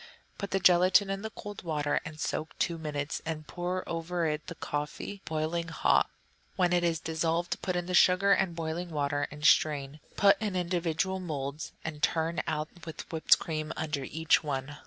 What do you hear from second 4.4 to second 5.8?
the coffee, boiling